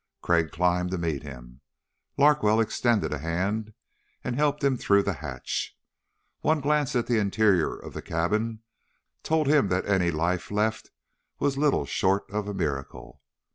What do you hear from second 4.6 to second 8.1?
him through the hatch. One glance at the interior of the